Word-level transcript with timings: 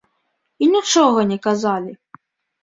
І 0.65 0.69
нічога 0.75 1.19
не 1.33 1.37
казалі. 1.45 1.93